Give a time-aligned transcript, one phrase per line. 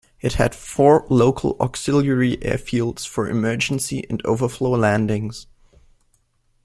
[0.19, 5.45] It had four local auxiliary airfields for emergency and overflow landings.